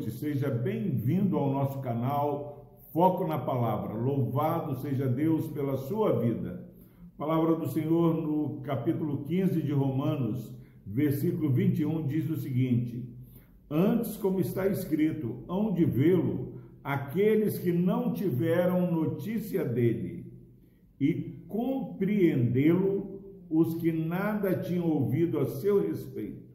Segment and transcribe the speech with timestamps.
[0.00, 3.92] noite, seja bem-vindo ao nosso canal Foco na Palavra.
[3.92, 6.66] Louvado seja Deus pela sua vida.
[7.18, 10.54] palavra do Senhor no capítulo 15 de Romanos,
[10.86, 13.04] versículo 21, diz o seguinte:
[13.70, 20.32] Antes, como está escrito, hão de vê-lo aqueles que não tiveram notícia dele,
[20.98, 23.20] e compreendê-lo
[23.50, 26.49] os que nada tinham ouvido a seu respeito.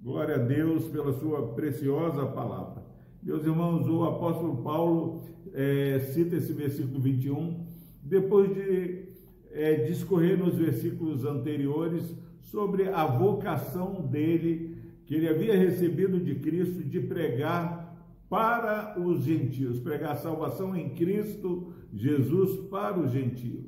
[0.00, 2.84] Glória a Deus pela sua preciosa palavra.
[3.20, 7.66] Meus irmãos, o apóstolo Paulo é, cita esse versículo 21,
[8.04, 9.08] depois de
[9.50, 16.84] é, discorrer nos versículos anteriores sobre a vocação dele, que ele havia recebido de Cristo,
[16.84, 17.98] de pregar
[18.30, 23.66] para os gentios, pregar a salvação em Cristo Jesus para os gentios.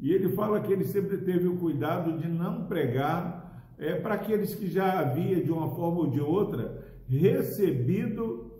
[0.00, 3.43] E ele fala que ele sempre teve o cuidado de não pregar
[3.78, 8.52] é, para aqueles que já havia, de uma forma ou de outra, recebido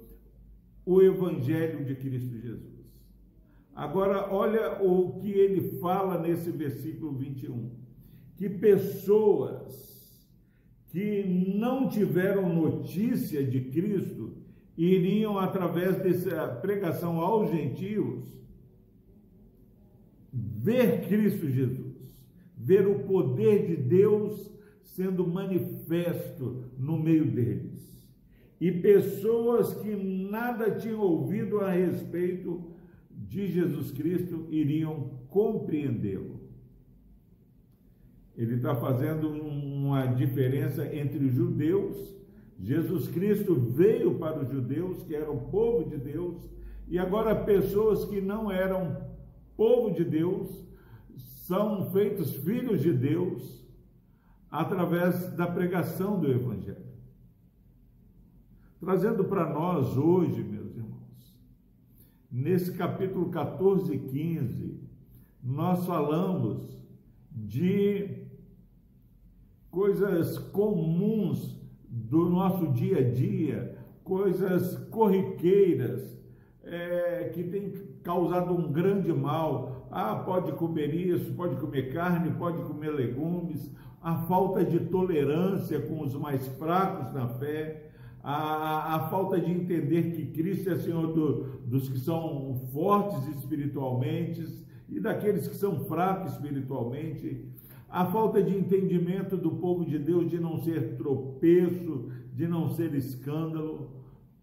[0.84, 2.74] o Evangelho de Cristo Jesus.
[3.74, 7.70] Agora, olha o que ele fala nesse versículo 21:
[8.36, 9.94] que pessoas
[10.88, 14.32] que não tiveram notícia de Cristo
[14.76, 18.24] iriam, através dessa pregação aos gentios,
[20.32, 21.94] ver Cristo Jesus,
[22.56, 24.52] ver o poder de Deus
[24.84, 27.82] sendo manifesto no meio deles.
[28.60, 32.62] E pessoas que nada tinham ouvido a respeito
[33.10, 36.40] de Jesus Cristo iriam compreendê-lo.
[38.36, 42.14] Ele está fazendo uma diferença entre os judeus.
[42.60, 46.48] Jesus Cristo veio para os judeus, que eram povo de Deus,
[46.88, 48.96] e agora pessoas que não eram
[49.56, 50.64] povo de Deus,
[51.16, 53.63] são feitos filhos de Deus,
[54.54, 56.86] através da pregação do Evangelho.
[58.78, 61.36] Trazendo para nós hoje, meus irmãos,
[62.30, 64.80] nesse capítulo 14 e 15,
[65.42, 66.78] nós falamos
[67.32, 68.28] de
[69.72, 76.16] coisas comuns do nosso dia a dia, coisas corriqueiras,
[76.62, 77.72] é, que têm
[78.04, 79.88] causado um grande mal.
[79.90, 86.02] Ah, pode comer isso, pode comer carne, pode comer legumes, a falta de tolerância com
[86.02, 87.90] os mais fracos na fé,
[88.22, 94.46] a, a falta de entender que Cristo é Senhor do, dos que são fortes espiritualmente
[94.90, 97.48] e daqueles que são fracos espiritualmente,
[97.88, 102.94] a falta de entendimento do povo de Deus de não ser tropeço, de não ser
[102.94, 103.88] escândalo.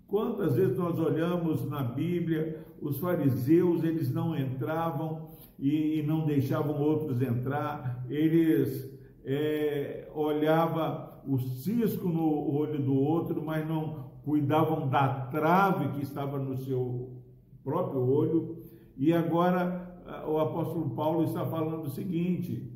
[0.08, 5.30] Quantas vezes nós olhamos na Bíblia, os fariseus, eles não entravam
[5.60, 8.91] e, e não deixavam outros entrar, eles
[9.26, 16.40] é, olhava o cisco no olho do outro, mas não cuidavam da trave que estava
[16.40, 17.22] no seu
[17.64, 18.58] próprio olho.
[18.98, 19.92] E agora
[20.28, 22.72] o apóstolo Paulo está falando o seguinte: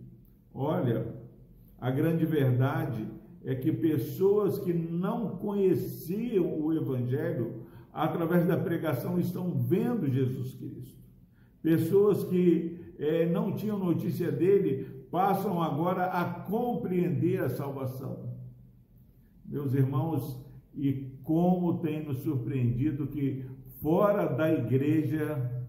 [0.54, 1.16] olha,
[1.80, 3.08] a grande verdade
[3.44, 11.06] é que pessoas que não conheciam o Evangelho, através da pregação, estão vendo Jesus Cristo.
[11.62, 18.36] Pessoas que é, não tinham notícia dele, passam agora a compreender a salvação.
[19.46, 20.44] Meus irmãos,
[20.74, 23.46] e como tem nos surpreendido que
[23.82, 25.66] fora da igreja,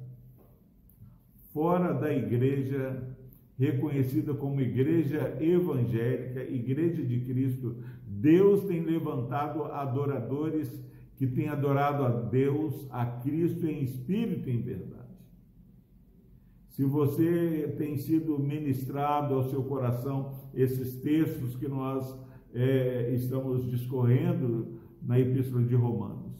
[1.53, 3.17] fora da igreja,
[3.59, 7.77] reconhecida como igreja evangélica, igreja de Cristo,
[8.07, 10.71] Deus tem levantado adoradores
[11.17, 15.06] que têm adorado a Deus, a Cristo em espírito e em verdade.
[16.77, 22.15] Se você tem sido ministrado ao seu coração esses textos que nós
[22.53, 26.35] é, estamos discorrendo na Epístola de Romanos,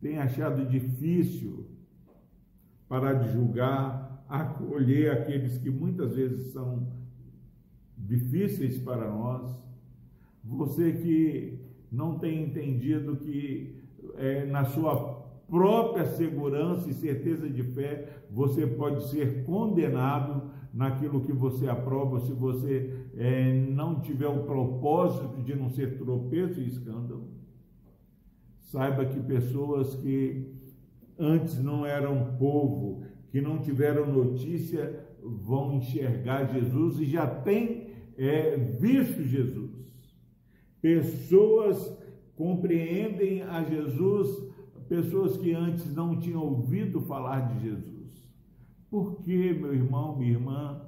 [0.00, 1.68] tem achado difícil
[2.88, 6.92] parar de julgar, acolher aqueles que muitas vezes são
[7.96, 9.56] difíceis para nós,
[10.42, 11.60] você que
[11.92, 13.84] não tem entendido que
[14.16, 21.32] é, na sua própria segurança e certeza de fé, você pode ser condenado naquilo que
[21.32, 27.28] você aprova, se você é, não tiver o propósito de não ser tropeço e escândalo.
[28.60, 30.54] Saiba que pessoas que
[31.18, 37.86] antes não eram povo, que não tiveram notícia, vão enxergar Jesus e já têm
[38.18, 39.70] é, visto Jesus.
[40.80, 41.96] Pessoas
[42.36, 44.46] compreendem a Jesus
[44.88, 47.96] pessoas que antes não tinham ouvido falar de Jesus.
[48.90, 50.80] Por que, meu irmão, minha irmã,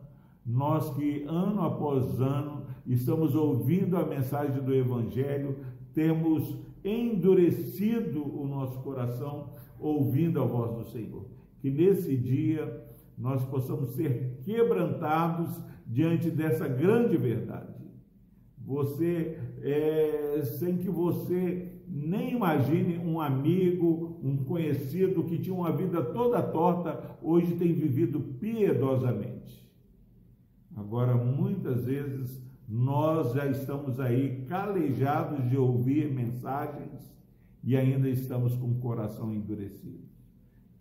[0.46, 5.56] nós que ano após ano estamos ouvindo a mensagem do Evangelho,
[5.92, 11.26] temos endurecido o nosso coração ouvindo a voz do Senhor.
[11.60, 12.86] Que nesse dia
[13.16, 17.74] nós possamos ser quebrantados diante dessa grande verdade.
[18.68, 26.04] Você, é, sem que você nem imagine um amigo, um conhecido que tinha uma vida
[26.04, 29.66] toda torta, hoje tem vivido piedosamente.
[30.76, 37.10] Agora, muitas vezes, nós já estamos aí calejados de ouvir mensagens
[37.64, 40.06] e ainda estamos com o coração endurecido.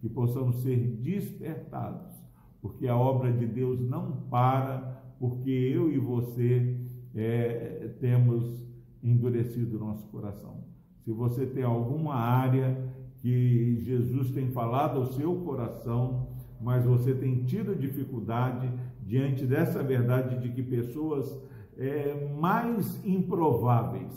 [0.01, 2.21] Que possamos ser despertados,
[2.61, 6.85] porque a obra de Deus não para, porque eu e você
[7.21, 8.65] é, temos
[9.03, 10.63] endurecido nosso coração.
[11.03, 16.29] Se você tem alguma área que Jesus tem falado ao seu coração,
[16.59, 18.71] mas você tem tido dificuldade
[19.05, 21.37] diante dessa verdade de que pessoas
[21.77, 24.11] é, mais improváveis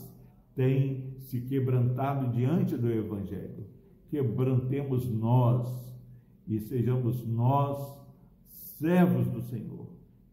[0.54, 3.66] têm se quebrantado diante do Evangelho.
[4.08, 5.94] Quebrantemos nós
[6.46, 8.00] e sejamos nós
[8.78, 9.86] servos do Senhor,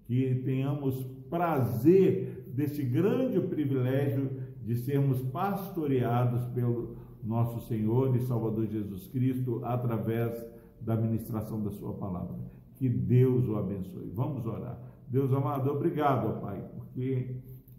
[0.06, 2.27] que tenhamos prazer
[2.58, 4.32] desse grande privilégio
[4.66, 10.44] de sermos pastoreados pelo nosso Senhor e Salvador Jesus Cristo através
[10.82, 12.36] da ministração da Sua palavra.
[12.76, 14.12] Que Deus o abençoe.
[14.12, 14.82] Vamos orar.
[15.08, 17.36] Deus amado, obrigado, Pai, porque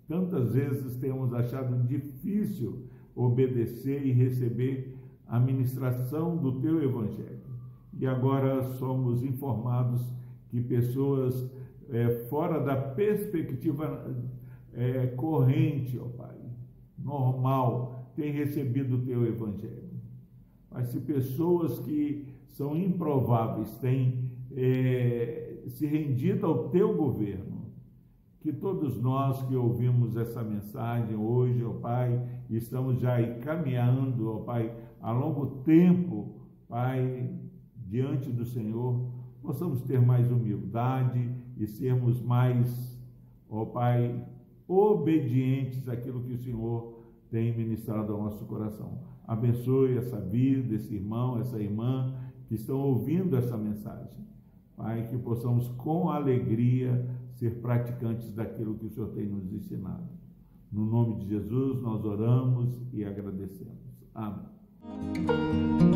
[0.06, 2.86] tantas vezes temos achado difícil
[3.16, 4.96] obedecer e receber
[5.26, 7.42] a ministração do Teu Evangelho.
[7.98, 10.00] E agora somos informados
[10.48, 11.50] que pessoas
[11.90, 14.14] é, fora da perspectiva
[14.72, 16.36] é, corrente, ó Pai,
[16.98, 19.88] normal, têm recebido o Teu Evangelho.
[20.70, 27.58] Mas se pessoas que são improváveis têm é, se rendido ao Teu governo,
[28.40, 34.74] que todos nós que ouvimos essa mensagem hoje, ó Pai, estamos já caminhando, ó Pai,
[35.00, 36.34] a longo tempo,
[36.68, 37.30] Pai,
[37.76, 39.10] diante do Senhor,
[39.42, 42.98] possamos ter mais humildade e sermos mais,
[43.48, 44.24] ó Pai,
[44.68, 49.00] obedientes àquilo que o Senhor tem ministrado ao nosso coração.
[49.26, 52.14] Abençoe essa vida, esse irmão, essa irmã
[52.46, 54.26] que estão ouvindo essa mensagem.
[54.76, 60.08] Pai, que possamos com alegria ser praticantes daquilo que o Senhor tem nos ensinado.
[60.70, 64.06] No nome de Jesus, nós oramos e agradecemos.
[64.14, 65.87] Amém.